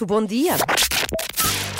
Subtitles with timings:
[0.00, 0.56] Muito bom dia.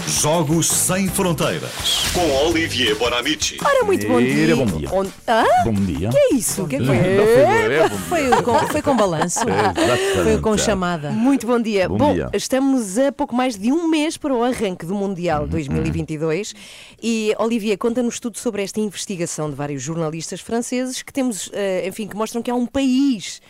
[0.07, 3.57] Jogos Sem Fronteiras com Olivier Bonamici.
[3.65, 4.45] Ora, muito bom dia.
[4.45, 4.89] Era bom dia.
[5.27, 5.45] Hã?
[5.65, 6.11] Bom dia.
[6.11, 6.65] Que é isso?
[6.65, 7.89] O que é que é?
[7.89, 9.41] foi bom, é bom com, foi com balanço.
[9.41, 10.23] Exatamente.
[10.23, 11.11] Foi com chamada.
[11.11, 11.89] Muito bom dia.
[11.89, 12.29] Bom dia.
[12.35, 16.55] estamos a pouco mais de um mês para o arranque do Mundial 2022
[17.03, 22.07] e Olivier conta-nos tudo sobre esta investigação de vários jornalistas franceses que temos, eh, enfim,
[22.07, 23.41] que mostram que há um país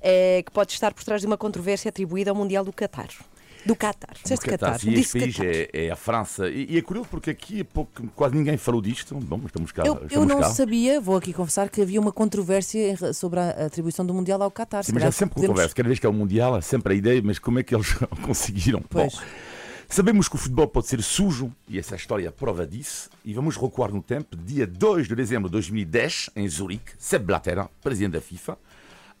[0.00, 3.08] eh, que pode estar por trás de uma controvérsia atribuída ao Mundial do Qatar.
[3.66, 4.14] Do Qatar.
[4.22, 4.78] Disseste Qatar.
[4.84, 6.48] E este país é, é a França.
[6.48, 9.14] E, e é curioso porque aqui há pouco, quase ninguém falou disto.
[9.16, 9.82] Bom, estamos cá.
[9.84, 10.50] Eu, estamos eu não cá.
[10.50, 14.84] sabia, vou aqui confessar, que havia uma controvérsia sobre a atribuição do Mundial ao Qatar.
[14.84, 15.74] Sim, mas há sempre podemos- controverso.
[15.74, 17.92] Cada vez que é o Mundial, há sempre a ideia, mas como é que eles
[18.24, 18.82] conseguiram?
[18.88, 19.14] Pois.
[19.14, 19.20] Bom,
[19.88, 23.56] sabemos que o futebol pode ser sujo, e essa história é prova disso, e vamos
[23.56, 28.20] recuar no tempo, dia 2 de dezembro de 2010, em Zurique, Sepp Blatter, presidente da
[28.20, 28.56] FIFA,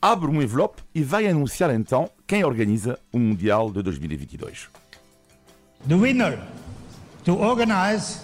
[0.00, 4.68] abre um envelope e vai anunciar então quem organiza o Mundial de 2022.
[5.88, 6.38] The winner
[7.24, 8.20] to organize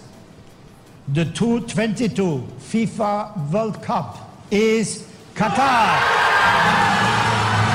[1.13, 4.17] the 2022 FIFA World Cup
[4.51, 6.03] is Qatar.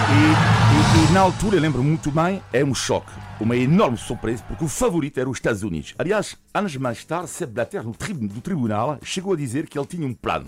[0.09, 4.63] E, e- e na altura, lembro muito bem, é um choque, uma enorme surpresa, porque
[4.63, 5.93] o favorito era os Estados Unidos.
[5.97, 9.85] Aliás, anos mais tarde, Sepp Blatter, no, tri do tribunal, chegou a dizer que ele
[9.87, 10.47] tinha um plano.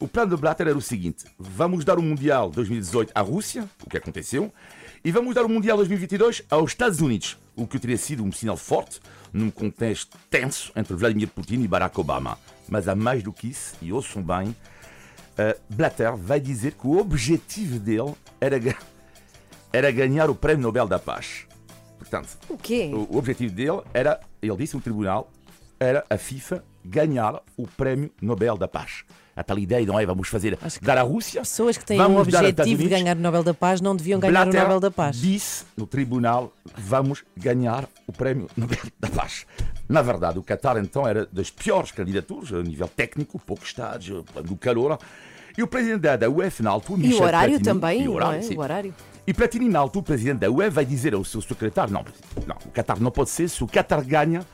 [0.00, 3.90] O plano de Blatter era o seguinte: vamos dar o Mundial 2018 à Rússia, o
[3.90, 4.52] que aconteceu,
[5.04, 8.56] e vamos dar o Mundial 2022 aos Estados Unidos, o que teria sido um sinal
[8.56, 9.00] forte
[9.32, 12.38] num contexto tenso entre Vladimir Putin e Barack Obama.
[12.68, 16.98] Mas há mais do que isso, e ouçam bem, uh, Blatter vai dizer que o
[16.98, 18.78] objetivo dele era, ga-
[19.72, 21.46] era ganhar o Prémio Nobel da Paz.
[21.98, 22.90] Portanto, O quê?
[22.94, 25.30] o, o objetivo dele era, ele disse no tribunal,
[25.80, 29.04] era a FIFA ganhar o Prémio Nobel da Paz.
[29.38, 30.04] A tal ideia, não é?
[30.04, 31.40] Vamos fazer dar à Rússia.
[31.42, 34.32] Pessoas que têm um Estados objetivo de ganhar o Nobel da Paz não deviam ganhar
[34.44, 35.16] Blatter o Nobel da Paz.
[35.16, 39.46] disse no tribunal vamos ganhar o prémio Nobel da Paz.
[39.88, 44.56] Na verdade, o Qatar então era das piores candidaturas a nível técnico, pouco estádio, do
[44.56, 44.98] calor.
[45.56, 48.12] E o presidente da- UEFA na altura, E o Michel horário Platini, também, e o
[48.14, 48.54] horário, não é?
[48.54, 48.94] O horário.
[49.26, 52.04] E Platini, na altura, o presidente da UEFA vai dizer ao seu secretário: não,
[52.46, 54.44] não o Qatar não pode ser, se o Qatar ganha,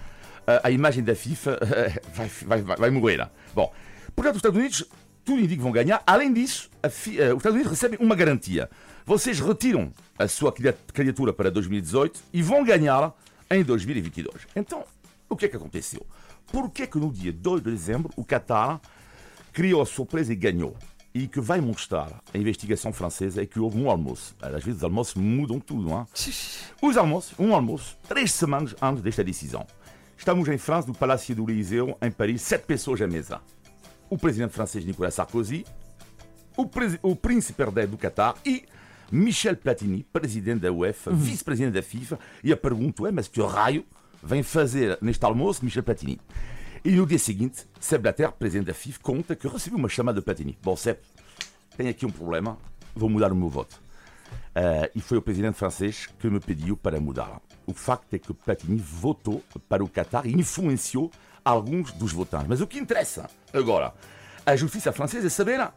[0.46, 1.58] a, a imagem da FIFA
[2.14, 3.28] vai, vai, vai, vai morrer.
[3.54, 3.72] Bom,
[4.14, 4.84] portanto, os Estados Unidos,
[5.24, 6.02] tudo indica que vão ganhar.
[6.06, 8.70] Além disso, fi- eh, os Estados Unidos recebem uma garantia.
[9.06, 13.12] Vocês retiram a sua candidat- candidatura para 2018 e vão ganhar
[13.50, 14.46] em 2022.
[14.56, 14.84] Então,
[15.28, 16.06] o que é que aconteceu?
[16.50, 18.80] Por que é que no dia 2 de dezembro o Qatar
[19.52, 20.76] criou a surpresa e ganhou.
[21.16, 24.34] E que vai mostrar a investigação francesa é que houve um almoço.
[24.42, 26.06] Às vezes os almoços mudam tudo, não é?
[26.82, 29.64] Os almoços, um almoço, três semanas antes desta decisão.
[30.18, 33.40] Estamos em França, no Palácio do Élysée, em Paris, sete pessoas à mesa.
[34.10, 35.64] O presidente francês Nicolas Sarkozy,
[36.56, 36.68] o,
[37.02, 38.64] o príncipe herdeiro do Qatar e
[39.10, 42.18] Michel Platini, presidente da UEFA, vice-presidente da FIFA.
[42.42, 43.84] E a pergunta é: mas que raio
[44.22, 46.20] vem fazer neste almoço Michel Platini?
[46.84, 50.24] E no dia seguinte, Sepp Blatter, presidente da FIFA, conta que recebeu uma chamada de
[50.24, 50.58] Platini.
[50.62, 51.02] Bom, Sepp,
[51.76, 52.58] tenho aqui um problema,
[52.94, 53.83] vou mudar o meu voto.
[54.54, 57.40] Ah, e foi o presidente francês que me pediu para mudar.
[57.66, 61.10] O facto é que Platini votou para o Qatar e influenciou
[61.44, 62.46] alguns dos votantes.
[62.48, 63.92] Mas o que interessa agora,
[64.46, 65.68] a justiça francesa é saber,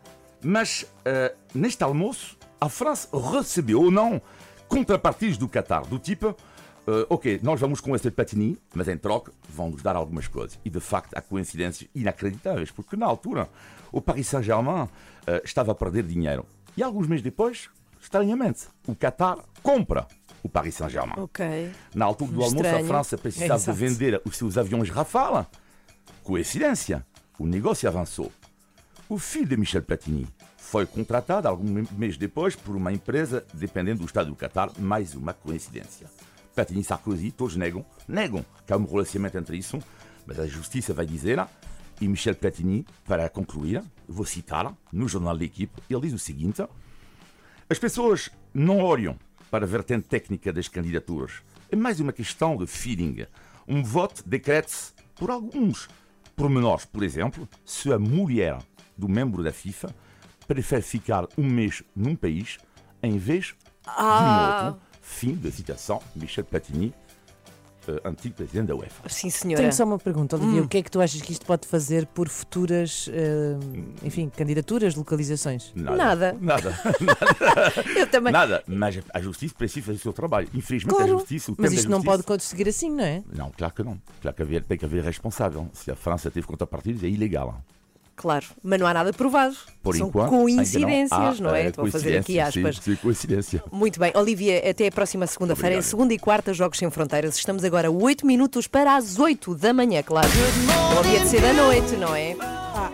[0.43, 4.21] mas ah, neste almoço, a França recebeu ou não
[4.67, 6.35] contrapartidas do Qatar, do tipo,
[6.87, 10.59] ah, ok, nós vamos com esse Platini, mas em troca vão nos dar algumas coisas.
[10.63, 13.49] E de facto há coincidências inacreditáveis, porque na altura
[13.91, 14.87] o Paris Saint-Germain
[15.25, 16.45] ah, estava a perder dinheiro.
[16.75, 17.69] E alguns meses depois,
[18.01, 20.07] estranhamente, o Qatar compra
[20.43, 21.15] o Paris Saint-Germain.
[21.17, 21.71] Ok.
[21.93, 22.83] Na altura do almoço, a.
[22.83, 23.77] França precisava Exato.
[23.77, 25.45] vender os seus aviões Rafale.
[26.23, 27.05] Coincidência,
[27.37, 28.31] o negócio avançou.
[29.09, 34.05] O filho de Michel Platini foi contratado alguns meses depois por uma empresa dependendo do
[34.05, 34.69] Estado do Qatar.
[34.79, 36.07] Mais uma coincidência.
[36.53, 39.79] Platini e Sarkozy, todos negam, negam que há um relacionamento entre isso,
[40.25, 41.39] mas a justiça vai dizer,
[42.01, 46.63] e Michel Platini, para concluir, vou citar no jornal da equipe, ele diz o seguinte:
[47.69, 49.17] as pessoas não olham
[49.51, 51.41] para a vertente técnica das candidaturas.
[51.71, 53.25] É mais uma questão de feeling.
[53.67, 55.89] Um voto decrete-se por alguns
[56.35, 56.85] pormenores.
[56.85, 58.57] Por exemplo, se a mulher
[58.97, 59.93] do membro da FIFA
[60.47, 62.57] prefere ficar um mês num país
[63.03, 63.53] em vez
[63.85, 64.19] Ah.
[64.19, 64.87] de um outro.
[65.01, 66.93] Fim da citação, Michel Platini,
[67.87, 69.07] eh, antigo presidente da UEFA.
[69.09, 69.61] Sim, senhora.
[69.61, 70.61] Tenho só uma pergunta, Olivia.
[70.61, 70.65] Hum.
[70.65, 73.55] O que é que tu achas que isto pode fazer por futuras, eh,
[74.03, 75.71] enfim, candidaturas, localizações?
[75.75, 76.35] Nada.
[76.39, 76.73] Nada.
[77.95, 78.31] Eu também.
[78.33, 78.63] Nada.
[78.67, 80.47] Mas a justiça precisa fazer o seu trabalho.
[80.53, 81.51] Infelizmente, a Claro, justiça.
[81.51, 83.23] O mas isto não justiça- pode conseguir assim, não é?
[83.33, 83.99] Não, claro que não.
[84.21, 85.69] Claro que haver- tem que haver responsável.
[85.73, 87.61] Se a França teve contrapartidas, é ilegal.
[88.17, 89.55] Claro, mas não há nada provado.
[89.83, 91.65] Por São enquanto, coincidências, não, há, é?
[91.65, 92.77] eh, Estou a fazer aqui aspas.
[92.77, 93.63] Sim, sim, coincidência.
[93.71, 95.89] Muito bem, Olivia, até a próxima segunda-feira, Obrigado.
[95.89, 97.37] segunda e quarta, Jogos Sem Fronteiras.
[97.37, 100.27] Estamos agora 8 minutos para as 8 da manhã, claro.
[100.93, 102.35] Não havia de ser da noite, não é?
[102.41, 102.91] Ah.